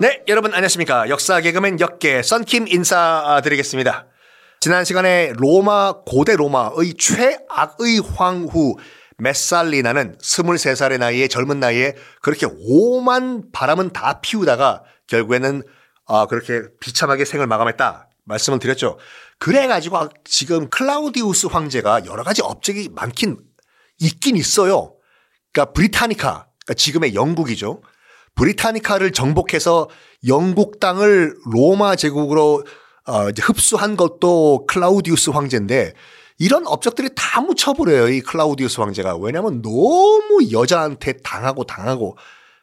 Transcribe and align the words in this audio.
네, 0.00 0.22
여러분 0.28 0.54
안녕하십니까. 0.54 1.10
역사 1.10 1.42
개그맨 1.42 1.78
역계 1.78 2.22
썬킴 2.22 2.68
인사드리겠습니다. 2.68 4.06
지난 4.58 4.86
시간에 4.86 5.34
로마, 5.36 5.92
고대 6.06 6.36
로마의 6.36 6.94
최악의 6.98 7.98
황후 8.16 8.78
메살리나는 9.18 10.16
23살의 10.16 10.96
나이에 10.96 11.28
젊은 11.28 11.60
나이에 11.60 11.96
그렇게 12.22 12.46
오만 12.60 13.52
바람은 13.52 13.92
다 13.92 14.22
피우다가 14.22 14.84
결국에는 15.06 15.62
아, 16.06 16.24
그렇게 16.24 16.62
비참하게 16.80 17.26
생을 17.26 17.46
마감했다. 17.46 18.08
말씀을 18.24 18.58
드렸죠. 18.58 18.96
그래가지고 19.38 20.08
지금 20.24 20.70
클라우디우스 20.70 21.48
황제가 21.48 22.06
여러 22.06 22.22
가지 22.22 22.40
업적이 22.40 22.88
많긴 22.94 23.36
있긴 23.98 24.36
있어요. 24.36 24.94
그러니까 25.52 25.74
브리타니카, 25.74 26.46
그러니까 26.64 26.74
지금의 26.74 27.14
영국이죠. 27.14 27.82
브리타니카를 28.34 29.12
정복해서 29.12 29.88
영국 30.26 30.80
땅을 30.80 31.34
로마 31.44 31.96
제국으로 31.96 32.64
어, 33.06 33.28
이제 33.28 33.42
흡수한 33.42 33.96
것도 33.96 34.66
클라우디우스 34.66 35.30
황제인데 35.30 35.94
이런 36.38 36.66
업적들이 36.66 37.10
다 37.14 37.40
묻혀버려요. 37.40 38.08
이 38.08 38.20
클라우디우스 38.20 38.80
황제가. 38.80 39.16
왜냐하면 39.16 39.60
너무 39.60 40.38
여자한테 40.52 41.18
당하고 41.18 41.64
당하고 41.64 42.16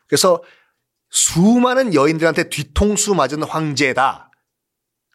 그래서 0.07 0.41
수많은 1.09 1.93
여인들한테 1.93 2.49
뒤통수 2.49 3.13
맞은 3.13 3.43
황제다. 3.43 4.31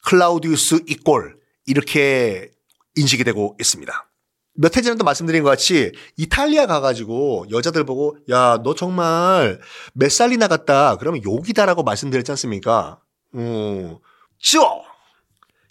클라우디우스 0.04 0.82
이꼴 0.86 1.38
이렇게 1.66 2.50
인식이 2.96 3.24
되고 3.24 3.56
있습니다. 3.60 4.11
몇 4.54 4.76
해 4.76 4.82
전에도 4.82 5.04
말씀드린 5.04 5.42
것 5.42 5.48
같이 5.50 5.92
이탈리아 6.16 6.66
가가지고 6.66 7.46
여자들 7.50 7.84
보고 7.84 8.16
야 8.30 8.60
너 8.62 8.74
정말 8.74 9.60
몇 9.94 10.10
살이 10.10 10.36
나 10.36 10.48
갔다 10.48 10.96
그러면 10.96 11.22
욕이다라고 11.24 11.82
말씀드렸지 11.82 12.30
않습니까? 12.32 13.00
음, 13.34 13.98
죠 14.38 14.82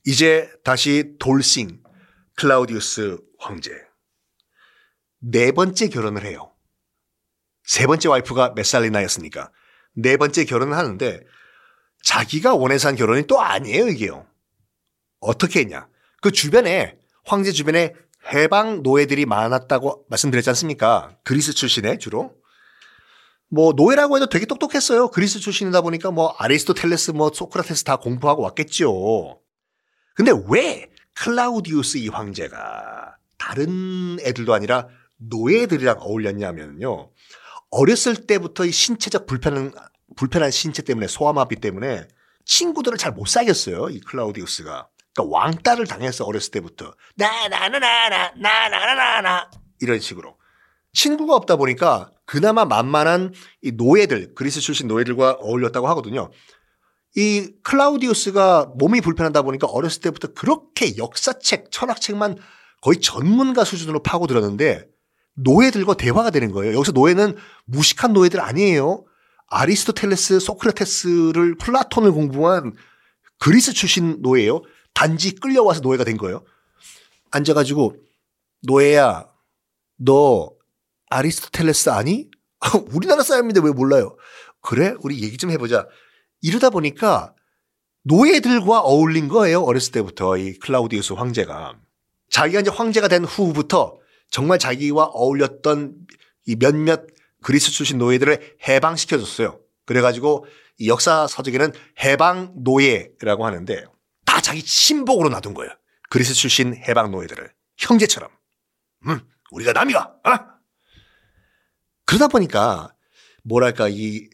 이제 0.05 0.49
다시 0.63 1.13
돌싱 1.19 1.81
클라우디우스 2.35 3.19
황제 3.37 3.71
네 5.19 5.51
번째 5.51 5.87
결혼을 5.89 6.25
해요. 6.25 6.51
세 7.63 7.85
번째 7.85 8.09
와이프가 8.09 8.53
메살리나였으니까 8.55 9.51
네 9.93 10.17
번째 10.17 10.45
결혼을 10.45 10.75
하는데 10.75 11.21
자기가 12.03 12.55
원해서 12.55 12.87
한 12.87 12.95
결혼이 12.95 13.27
또 13.27 13.39
아니에요 13.39 13.87
이게요. 13.89 14.25
어떻게 15.19 15.59
했냐? 15.59 15.87
그 16.21 16.31
주변에 16.31 16.97
황제 17.23 17.51
주변에 17.51 17.93
해방 18.33 18.83
노예들이 18.83 19.25
많았다고 19.25 20.05
말씀드렸지 20.09 20.49
않습니까? 20.51 21.17
그리스 21.23 21.53
출신의 21.53 21.99
주로. 21.99 22.33
뭐 23.49 23.73
노예라고 23.73 24.15
해도 24.15 24.27
되게 24.27 24.45
똑똑했어요. 24.45 25.09
그리스 25.09 25.39
출신이다 25.39 25.81
보니까 25.81 26.11
뭐 26.11 26.33
아리스토텔레스 26.37 27.11
뭐 27.11 27.31
소크라테스 27.33 27.83
다 27.83 27.97
공부하고 27.97 28.43
왔겠죠. 28.43 29.41
근데 30.15 30.31
왜 30.49 30.89
클라우디우스 31.15 31.97
이 31.97 32.07
황제가 32.07 33.17
다른 33.37 34.17
애들도 34.21 34.53
아니라 34.53 34.87
노예들이랑 35.17 35.97
어울렸냐면요. 35.99 37.11
어렸을 37.71 38.27
때부터 38.27 38.65
이 38.65 38.71
신체적 38.71 39.25
불편한 39.25 39.73
불편한 40.15 40.51
신체 40.51 40.81
때문에 40.81 41.07
소아마비 41.07 41.57
때문에 41.57 42.07
친구들을 42.45 42.97
잘 42.97 43.13
못 43.13 43.27
사귀었어요. 43.27 43.89
이 43.89 43.99
클라우디우스가. 44.01 44.87
그러니까 45.13 45.37
왕따를 45.37 45.87
당했어 45.87 46.25
어렸을 46.25 46.51
때부터 46.51 46.93
나나나나나나나나나 47.15 49.49
이런 49.79 49.99
식으로 49.99 50.37
친구가 50.93 51.35
없다 51.35 51.57
보니까 51.57 52.11
그나마 52.25 52.65
만만한 52.65 53.33
이 53.61 53.71
노예들 53.71 54.33
그리스 54.35 54.61
출신 54.61 54.87
노예들과 54.87 55.37
어울렸다고 55.39 55.87
하거든요. 55.89 56.31
이 57.15 57.51
클라우디우스가 57.63 58.73
몸이 58.77 59.01
불편하다 59.01 59.41
보니까 59.41 59.67
어렸을 59.67 60.01
때부터 60.01 60.33
그렇게 60.33 60.95
역사책, 60.97 61.71
철학책만 61.71 62.37
거의 62.81 63.01
전문가 63.01 63.65
수준으로 63.65 64.01
파고들었는데 64.01 64.87
노예들과 65.35 65.95
대화가 65.95 66.29
되는 66.29 66.51
거예요. 66.51 66.75
여기서 66.75 66.93
노예는 66.93 67.35
무식한 67.65 68.13
노예들 68.13 68.39
아니에요. 68.39 69.03
아리스토텔레스, 69.47 70.39
소크라테스를 70.39 71.55
플라톤을 71.55 72.13
공부한 72.13 72.73
그리스 73.39 73.73
출신 73.73 74.21
노예예요. 74.21 74.61
단지 74.93 75.35
끌려와서 75.35 75.81
노예가 75.81 76.03
된 76.03 76.17
거예요. 76.17 76.43
앉아가지고 77.31 77.95
노예야, 78.63 79.27
너 79.97 80.51
아리스토텔레스 81.09 81.89
아니? 81.89 82.29
우리나라 82.93 83.23
사람인데 83.23 83.61
왜 83.63 83.71
몰라요? 83.71 84.17
그래? 84.61 84.93
우리 85.01 85.21
얘기 85.23 85.37
좀 85.37 85.51
해보자. 85.51 85.87
이러다 86.41 86.69
보니까 86.69 87.33
노예들과 88.03 88.79
어울린 88.81 89.27
거예요. 89.27 89.61
어렸을 89.61 89.91
때부터 89.91 90.37
이 90.37 90.53
클라우디우스 90.59 91.13
황제가. 91.13 91.75
자기가 92.29 92.61
이제 92.61 92.69
황제가 92.71 93.07
된 93.07 93.25
후부터 93.25 93.99
정말 94.29 94.57
자기와 94.57 95.05
어울렸던 95.05 95.95
이 96.47 96.55
몇몇 96.55 97.05
그리스 97.43 97.71
출신 97.71 97.97
노예들을 97.97 98.57
해방시켜줬어요. 98.67 99.59
그래가지고 99.85 100.45
이 100.77 100.87
역사 100.87 101.27
서적에는 101.27 101.73
해방 102.03 102.53
노예라고 102.55 103.45
하는데 103.45 103.85
다 104.41 104.51
자기 104.51 104.63
친복으로 104.63 105.29
놔둔 105.29 105.53
거예요. 105.53 105.71
그리스 106.09 106.33
출신 106.33 106.75
해방 106.75 107.11
노예들을 107.11 107.51
형제처럼. 107.77 108.29
음, 109.07 109.21
우리가 109.51 109.71
남이가. 109.71 109.99
어? 109.99 110.39
그러다 112.05 112.27
보니까 112.27 112.93
뭐랄까 113.43 113.87
이 113.87 114.27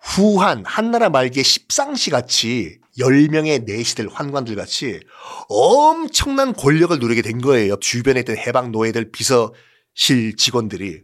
후한 0.00 0.64
한나라 0.66 1.08
말기의 1.10 1.44
십상시 1.44 2.10
같이 2.10 2.80
10명의 2.98 3.64
내시들 3.64 4.08
환관들 4.08 4.56
같이 4.56 5.00
엄청난 5.48 6.52
권력을 6.52 6.98
누리게 6.98 7.22
된 7.22 7.40
거예요. 7.40 7.76
주변에 7.78 8.20
있던 8.20 8.36
해방 8.36 8.72
노예들 8.72 9.12
비서실 9.12 10.36
직원들이 10.36 11.02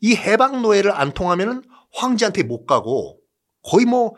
이 0.00 0.14
해방 0.14 0.62
노예를 0.62 0.92
안 0.92 1.12
통하면은 1.12 1.62
황제한테 1.92 2.42
못 2.42 2.66
가고 2.66 3.18
거의 3.62 3.86
뭐 3.86 4.14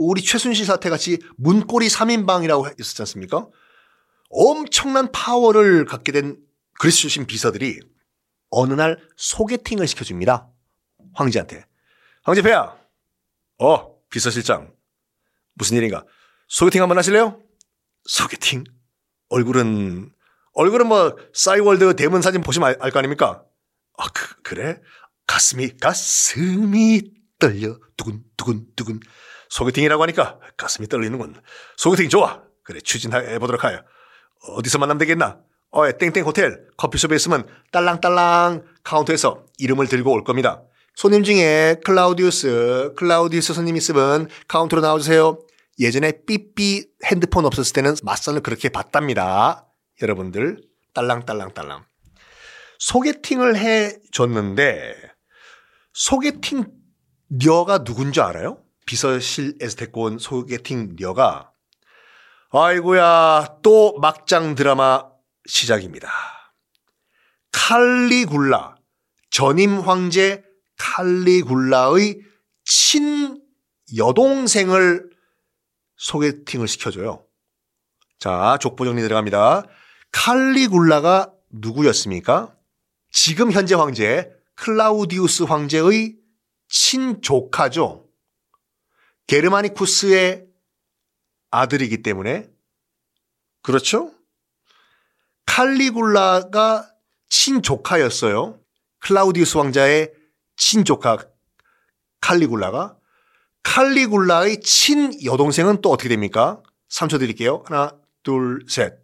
우리 0.00 0.22
최순실 0.22 0.64
사태 0.64 0.88
같이 0.88 1.18
문고리 1.36 1.88
3인방이라고 1.88 2.80
있었지 2.80 3.02
않습니까? 3.02 3.46
엄청난 4.30 5.12
파워를 5.12 5.84
갖게 5.84 6.10
된 6.10 6.38
그리스 6.78 6.98
출신 6.98 7.26
비서들이 7.26 7.80
어느 8.48 8.72
날 8.72 8.98
소개팅을 9.16 9.86
시켜줍니다. 9.86 10.48
황제한테. 11.12 11.66
황제 12.22 12.40
폐야. 12.40 12.74
어, 13.58 13.94
비서실장. 14.08 14.72
무슨 15.54 15.76
일인가? 15.76 16.06
소개팅 16.48 16.80
한번 16.80 16.96
하실래요? 16.96 17.38
소개팅? 18.04 18.64
얼굴은, 19.28 20.10
얼굴은 20.54 20.86
뭐, 20.86 21.14
싸이월드 21.34 21.94
대문 21.96 22.22
사진 22.22 22.40
보시면 22.40 22.76
알 22.80 22.90
거 22.90 22.98
아닙니까? 22.98 23.44
아, 23.98 24.08
그, 24.08 24.40
그래? 24.42 24.80
가슴이, 25.26 25.76
가슴이 25.76 27.02
떨려. 27.38 27.78
두근두근두근. 27.98 29.00
소개팅이라고 29.50 30.02
하니까 30.04 30.38
가슴이 30.56 30.88
떨리는군. 30.88 31.34
소개팅 31.76 32.08
좋아. 32.08 32.42
그래, 32.64 32.80
추진해 32.80 33.38
보도록 33.38 33.64
하여. 33.64 33.82
어디서 34.48 34.78
만나면 34.78 34.98
되겠나? 34.98 35.38
어, 35.72 35.90
땡땡 35.92 36.24
호텔 36.24 36.66
커피숍에 36.76 37.14
있으면 37.16 37.46
딸랑딸랑 37.72 38.64
카운터에서 38.82 39.44
이름을 39.58 39.86
들고 39.86 40.12
올 40.12 40.24
겁니다. 40.24 40.62
손님 40.94 41.22
중에 41.22 41.76
클라우디우스, 41.84 42.94
클라우디우스 42.96 43.52
손님 43.52 43.76
있으면 43.76 44.28
카운터로 44.48 44.82
나와주세요. 44.82 45.38
예전에 45.78 46.12
삐삐 46.26 46.86
핸드폰 47.06 47.44
없었을 47.44 47.72
때는 47.72 47.96
맞선을 48.02 48.40
그렇게 48.42 48.68
봤답니다. 48.68 49.66
여러분들 50.02 50.58
딸랑딸랑딸랑. 50.94 51.84
소개팅을 52.78 53.56
해줬는데 53.56 54.94
소개팅 55.92 56.64
녀가 57.30 57.84
누군지 57.84 58.20
알아요? 58.20 58.58
비서실에서 58.90 59.76
데리고 59.76 60.02
온 60.02 60.18
소개팅 60.18 60.96
녀가 60.98 61.52
아이고야 62.50 63.58
또 63.62 63.96
막장 64.00 64.56
드라마 64.56 65.08
시작입니다. 65.46 66.10
칼리굴라 67.52 68.74
전임 69.30 69.78
황제 69.78 70.42
칼리굴라의 70.76 72.20
친 72.64 73.40
여동생을 73.96 75.08
소개팅을 75.96 76.66
시켜줘요. 76.66 77.24
자, 78.18 78.58
족보 78.60 78.84
정리 78.84 79.02
들어갑니다. 79.02 79.66
칼리굴라가 80.10 81.32
누구였습니까? 81.52 82.56
지금 83.12 83.52
현재 83.52 83.76
황제 83.76 84.32
클라우디우스 84.56 85.44
황제의 85.44 86.16
친조카죠. 86.68 88.09
게르마니쿠스의 89.26 90.46
아들이기 91.50 92.02
때문에 92.02 92.48
그렇죠? 93.62 94.12
칼리굴라가 95.46 96.90
친조카였어요. 97.28 98.60
클라우디우스 99.00 99.56
왕자의 99.58 100.12
친조카 100.56 101.18
칼리굴라가 102.20 102.96
칼리굴라의 103.62 104.60
친 104.60 105.24
여동생은 105.24 105.80
또 105.80 105.90
어떻게 105.90 106.08
됩니까? 106.08 106.62
3초 106.88 107.18
드릴게요. 107.18 107.62
하나, 107.66 107.96
둘, 108.22 108.64
셋. 108.68 108.98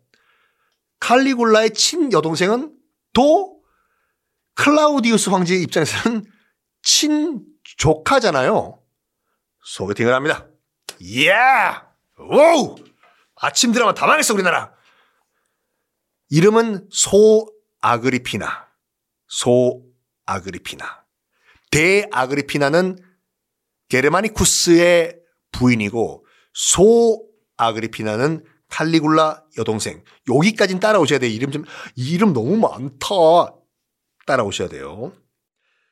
칼리굴라의 1.01 1.73
친 1.75 2.13
여동생은 2.13 2.75
또 3.13 3.61
클라우디우스 4.55 5.31
황제의 5.31 5.63
입장에서는 5.63 6.25
친 6.83 7.45
조카잖아요. 7.77 8.81
소개팅을 9.67 10.15
합니다. 10.15 10.47
예! 11.03 11.33
오! 12.19 12.77
아침 13.35 13.73
드라마 13.73 13.93
다 13.95 14.07
망했어, 14.07 14.33
우리나라. 14.33 14.73
이름은 16.31 16.89
소 16.91 17.53
아그리피나. 17.81 18.69
소 19.27 19.85
아그리피나. 20.25 21.05
대 21.71 22.09
아그리피나는 22.13 22.97
게르마니쿠스의 23.89 25.19
부인이고 25.53 26.25
소 26.55 27.29
아그리피나는 27.57 28.45
칼리굴라 28.69 29.43
여동생. 29.59 30.05
여기까진 30.33 30.79
따라오셔야 30.81 31.19
돼요. 31.19 31.31
이름 31.31 31.51
좀, 31.51 31.65
이름 31.97 32.33
너무 32.33 32.57
많다. 32.57 33.07
따라오셔야 34.27 34.69
돼요. 34.69 35.13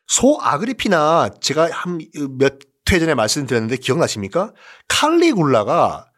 소 0.06 0.38
아그리피나 0.41 1.31
제가 1.41 1.70
한 1.73 1.99
몇 2.38 2.59
회 2.93 2.99
전에 2.99 3.15
말씀드렸는데 3.15 3.77
기억나십니까? 3.77 4.53
칼리굴라가 4.89 6.11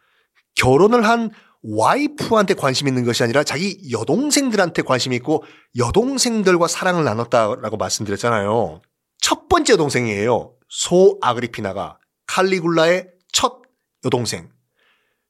결혼을 0.55 1.05
한 1.05 1.31
와이프한테 1.63 2.53
관심 2.53 2.87
있는 2.87 3.03
것이 3.03 3.23
아니라 3.23 3.43
자기 3.43 3.79
여동생들한테 3.91 4.83
관심 4.83 5.13
있고 5.13 5.43
여동생들과 5.77 6.67
사랑을 6.67 7.03
나눴다라고 7.03 7.77
말씀드렸잖아요. 7.77 8.81
첫 9.19 9.49
번째 9.49 9.73
여동생이에요. 9.73 10.53
소 10.69 11.17
아그리피나가 11.21 11.99
칼리굴라의 12.27 13.07
첫 13.31 13.61
여동생. 14.05 14.49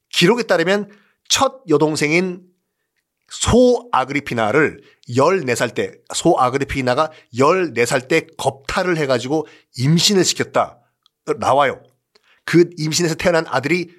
기록에 0.09 0.43
따르면 0.43 0.91
첫 1.29 1.61
여동생인 1.69 2.43
소 3.29 3.89
아그리피나를 3.91 4.81
14살 5.09 5.73
때, 5.73 5.93
소 6.13 6.39
아그리피나가 6.39 7.11
14살 7.35 8.07
때 8.07 8.27
겁탈을 8.37 8.97
해가지고 8.97 9.47
임신을 9.77 10.23
시켰다. 10.23 10.76
나와요. 11.39 11.83
그 12.45 12.69
임신에서 12.77 13.15
태어난 13.15 13.45
아들이 13.47 13.91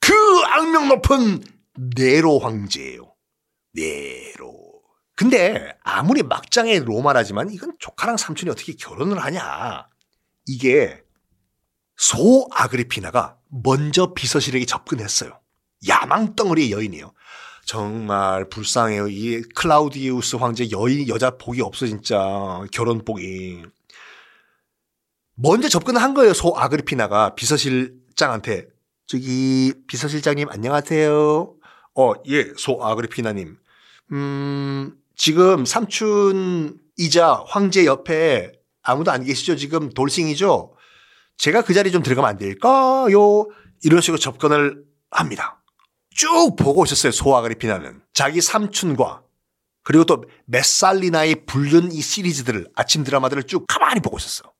그 0.00 0.12
악명 0.44 0.88
높은 0.88 1.42
네로 1.96 2.38
황제예요. 2.38 3.14
네로. 3.74 4.68
근데 5.14 5.72
아무리 5.82 6.22
막장의 6.22 6.80
로마라지만 6.80 7.50
이건 7.50 7.74
조카랑 7.78 8.16
삼촌이 8.16 8.50
어떻게 8.50 8.74
결혼을 8.74 9.18
하냐. 9.18 9.88
이게 10.46 11.02
소 11.96 12.48
아그리피나가 12.52 13.38
먼저 13.48 14.14
비서실에게 14.14 14.64
접근했어요. 14.64 15.40
야망덩어리의 15.86 16.70
여인이에요. 16.70 17.12
정말 17.64 18.48
불쌍해요. 18.48 19.08
이 19.08 19.42
클라우디우스 19.54 20.36
황제 20.36 20.70
여인 20.70 21.06
여자 21.08 21.36
복이 21.36 21.60
없어 21.60 21.86
진짜 21.86 22.64
결혼 22.72 23.04
복이. 23.04 23.62
먼저 25.40 25.68
접근을 25.68 26.02
한 26.02 26.14
거예요. 26.14 26.34
소 26.34 26.52
아그리피나가 26.56 27.36
비서실장한테 27.36 28.66
저기 29.06 29.72
비서실장님 29.86 30.48
안녕하세요. 30.50 31.54
어, 31.94 32.12
예, 32.28 32.52
소 32.56 32.84
아그리피나님. 32.84 33.56
음, 34.10 34.96
지금 35.14 35.64
삼촌이자 35.64 37.44
황제 37.46 37.86
옆에 37.86 38.50
아무도 38.82 39.12
안 39.12 39.22
계시죠? 39.22 39.54
지금 39.54 39.90
돌싱이죠? 39.90 40.74
제가 41.36 41.62
그 41.62 41.72
자리 41.72 41.92
좀 41.92 42.02
들어가면 42.02 42.28
안 42.30 42.36
될까요? 42.36 43.46
이런 43.84 44.00
식으로 44.00 44.18
접근을 44.18 44.82
합니다. 45.12 45.62
쭉 46.10 46.56
보고 46.58 46.84
있었어요. 46.84 47.12
소아그리피나는. 47.12 48.00
자기 48.12 48.40
삼촌과 48.40 49.22
그리고 49.84 50.04
또 50.04 50.24
메살리나의 50.46 51.46
불른 51.46 51.92
이 51.92 52.00
시리즈들을 52.00 52.66
아침 52.74 53.04
드라마들을 53.04 53.44
쭉 53.44 53.66
가만히 53.68 54.00
보고 54.00 54.18
있었어. 54.18 54.52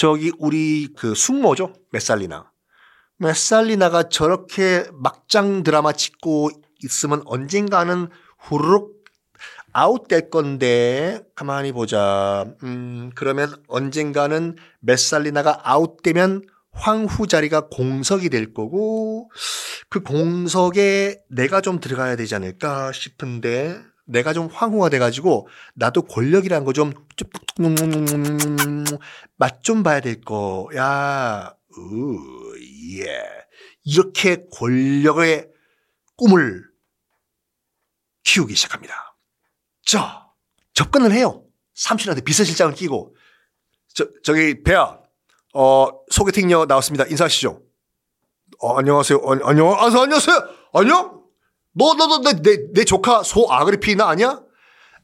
저기 0.00 0.32
우리 0.38 0.88
그 0.96 1.14
숙모죠. 1.14 1.74
메살리나. 1.92 2.50
메살리나가 3.18 4.08
저렇게 4.08 4.86
막장 4.94 5.62
드라마 5.62 5.92
찍고 5.92 6.48
있으면 6.82 7.20
언젠가는 7.26 8.08
후루룩 8.38 9.04
아웃될 9.74 10.30
건데 10.30 11.20
가만히 11.34 11.72
보자. 11.72 12.46
음 12.62 13.10
그러면 13.14 13.54
언젠가는 13.68 14.56
메살리나가 14.80 15.60
아웃되면 15.64 16.44
황후 16.72 17.26
자리가 17.26 17.68
공석이 17.68 18.30
될 18.30 18.54
거고 18.54 19.30
그 19.90 20.00
공석에 20.02 21.20
내가 21.28 21.60
좀 21.60 21.78
들어가야 21.78 22.16
되지 22.16 22.34
않을까 22.36 22.92
싶은데 22.92 23.78
내가 24.10 24.32
좀 24.32 24.48
황후가 24.48 24.88
돼가지고 24.90 25.48
나도 25.74 26.02
권력이란 26.02 26.64
거 26.64 26.72
좀 26.72 26.92
맛 29.36 29.62
좀 29.62 29.82
봐야 29.82 30.00
될 30.00 30.20
거야. 30.20 31.54
으, 31.76 33.00
예. 33.00 33.22
이렇게 33.84 34.44
권력의 34.52 35.48
꿈을 36.16 36.64
키우기 38.24 38.54
시작합니다. 38.54 39.16
자, 39.86 40.26
접근을 40.74 41.12
해요. 41.12 41.44
삼촌한테 41.74 42.22
비서실장을 42.22 42.74
끼고 42.74 43.14
저, 43.94 44.06
저기 44.22 44.62
배야 44.62 44.98
어, 45.54 45.88
소개팅녀 46.10 46.66
나왔습니다. 46.66 47.04
인사하시죠. 47.06 47.62
어, 48.60 48.78
안녕하세요. 48.78 49.18
어, 49.18 49.32
안녕, 49.48 49.72
아, 49.72 49.84
안녕하세요. 49.86 50.48
안녕? 50.74 51.19
너, 51.72 51.94
너, 51.94 52.06
너, 52.06 52.18
내, 52.20 52.42
내, 52.42 52.58
내 52.72 52.84
조카 52.84 53.22
소 53.22 53.46
아그리피나 53.50 54.08
아니야? 54.08 54.42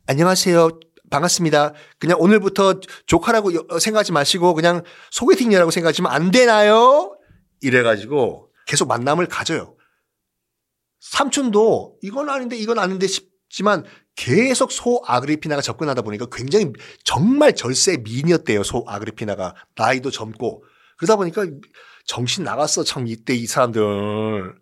안녕하세요. 0.06 0.80
반갑습니다. 1.10 1.74
그냥 2.00 2.18
오늘부터 2.20 2.80
조카라고 3.06 3.78
생각하지 3.78 4.10
마시고 4.10 4.54
그냥 4.54 4.82
소개팅녀라고 5.12 5.70
생각하시면 5.70 6.10
안 6.10 6.32
되나요? 6.32 7.16
이래가지고 7.60 8.50
계속 8.66 8.88
만남을 8.88 9.26
가져요. 9.26 9.76
삼촌도 11.00 11.98
이건 12.02 12.28
아닌데 12.28 12.56
이건 12.56 12.80
아닌데 12.80 13.06
싶지만 13.06 13.84
계속 14.16 14.72
소 14.72 15.00
아그리피나가 15.06 15.62
접근하다 15.62 16.02
보니까 16.02 16.26
굉장히 16.32 16.72
정말 17.04 17.54
절세 17.54 17.98
미인이었대요. 17.98 18.64
소 18.64 18.84
아그리피나가 18.88 19.54
나이도 19.76 20.10
젊고 20.10 20.64
그러다 20.96 21.14
보니까 21.14 21.46
정신 22.06 22.42
나갔어 22.42 22.82
참 22.82 23.06
이때 23.06 23.34
이 23.34 23.46
사람들 23.46 24.56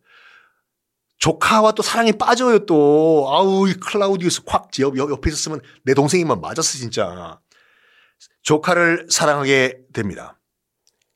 조카와 1.24 1.72
또 1.72 1.82
사랑에 1.82 2.12
빠져요 2.12 2.66
또 2.66 3.26
아우 3.30 3.66
이 3.66 3.72
클라우디우스 3.72 4.44
콱 4.44 4.68
옆, 4.80 4.98
옆에 4.98 5.30
있었으면 5.30 5.62
내 5.82 5.94
동생이면 5.94 6.42
맞았어 6.42 6.76
진짜 6.76 7.40
조카를 8.42 9.06
사랑하게 9.08 9.78
됩니다. 9.94 10.38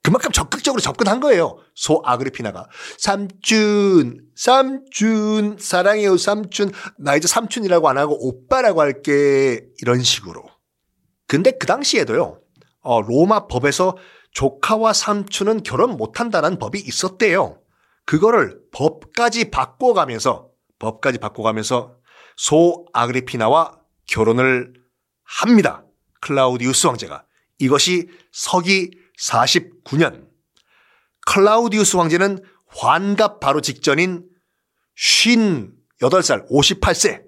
그만큼 0.02 0.32
적극적으로 0.32 0.80
접근한 0.80 1.20
거예요. 1.20 1.58
소 1.74 2.00
아그리피나가. 2.06 2.68
삼촌, 2.96 4.22
삼촌, 4.34 5.58
사랑해요, 5.58 6.16
삼촌. 6.16 6.72
나 6.96 7.14
이제 7.14 7.28
삼촌이라고 7.28 7.86
안 7.90 7.98
하고 7.98 8.16
오빠라고 8.26 8.80
할게. 8.80 9.66
이런 9.82 10.02
식으로. 10.02 10.42
근데 11.26 11.50
그 11.50 11.66
당시에도요, 11.66 12.40
어, 12.80 13.02
로마 13.02 13.46
법에서 13.46 13.98
조카와 14.32 14.94
삼촌은 14.94 15.64
결혼 15.64 15.98
못한다는 15.98 16.58
법이 16.58 16.78
있었대요. 16.80 17.60
그거를 18.08 18.58
법까지 18.72 19.50
바꿔가면서, 19.50 20.48
법까지 20.78 21.18
바꿔가면서 21.18 21.98
소 22.38 22.86
아그리피나와 22.94 23.78
결혼을 24.06 24.72
합니다. 25.24 25.84
클라우디우스 26.22 26.86
왕제가. 26.86 27.26
이것이 27.58 28.08
서기 28.32 28.92
49년 29.20 30.26
클라우디우스 31.26 31.98
황제는 31.98 32.42
환갑 32.68 33.40
바로 33.40 33.60
직전인 33.60 34.26
58살, 34.96 36.48
58세. 36.48 37.24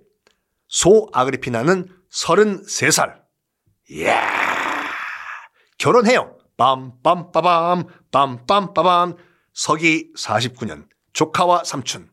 소 0.67 1.11
아그리피나는 1.13 1.89
33살. 2.11 3.21
이야. 3.91 4.31
결혼해요. 5.77 6.39
빰빰빠밤, 6.57 7.87
빰빰빠밤. 8.11 9.30
서기 9.61 10.11
49년. 10.17 10.89
조카와 11.13 11.65
삼촌. 11.65 12.11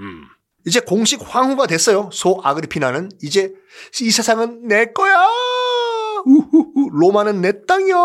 음. 0.00 0.28
이제 0.66 0.80
공식 0.80 1.22
황후가 1.22 1.66
됐어요. 1.66 2.10
소 2.12 2.42
아그리피나는. 2.44 3.08
이제 3.22 3.54
이 4.02 4.10
세상은 4.10 4.68
내 4.68 4.92
거야. 4.92 5.16
우후후. 6.26 6.90
로마는 6.92 7.40
내 7.40 7.64
땅이야. 7.64 7.96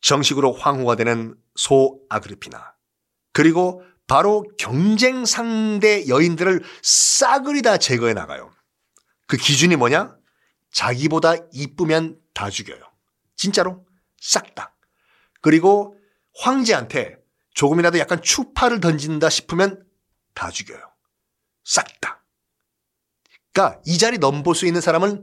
정식으로 0.00 0.54
황후가 0.54 0.96
되는 0.96 1.36
소 1.56 2.00
아그리피나. 2.08 2.74
그리고 3.34 3.82
바로 4.06 4.42
경쟁 4.58 5.26
상대 5.26 6.08
여인들을 6.08 6.64
싸그리 6.80 7.60
다 7.60 7.76
제거해 7.76 8.14
나가요. 8.14 8.50
그 9.26 9.36
기준이 9.36 9.76
뭐냐? 9.76 10.16
자기보다 10.72 11.34
이쁘면 11.52 12.18
다 12.32 12.48
죽여요. 12.48 12.80
진짜로 13.36 13.84
싹 14.22 14.54
다. 14.54 14.74
그리고 15.42 15.98
황제한테 16.38 17.25
조금이라도 17.56 17.98
약간 17.98 18.20
추파를 18.22 18.80
던진다 18.80 19.30
싶으면 19.30 19.82
다 20.34 20.50
죽여요. 20.50 20.78
싹 21.64 21.86
다. 22.00 22.22
그러니까 23.52 23.80
이 23.86 23.96
자리 23.96 24.18
넘볼 24.18 24.54
수 24.54 24.66
있는 24.66 24.82
사람을 24.82 25.22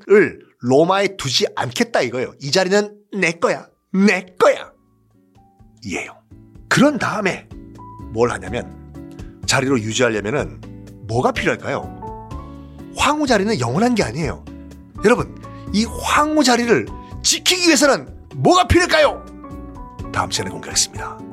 로마에 0.59 1.15
두지 1.15 1.45
않겠다 1.55 2.01
이거예요. 2.01 2.33
이 2.41 2.51
자리는 2.51 2.97
내 3.13 3.33
거야. 3.33 3.67
내 3.93 4.25
거야. 4.39 4.73
이에요. 5.85 6.19
그런 6.67 6.97
다음에 6.97 7.47
뭘 8.11 8.31
하냐면 8.31 9.43
자리로 9.45 9.79
유지하려면은 9.79 10.59
뭐가 11.07 11.33
필요할까요? 11.33 12.29
황후 12.97 13.27
자리는 13.27 13.59
영원한 13.59 13.93
게 13.93 14.01
아니에요. 14.01 14.43
여러분, 15.05 15.39
이 15.71 15.85
황후 15.85 16.43
자리를 16.43 16.87
지키기 17.21 17.67
위해서는 17.67 18.27
뭐가 18.35 18.67
필요할까요? 18.67 19.23
다음 20.11 20.31
시간에 20.31 20.49
공개하겠습니다. 20.49 21.32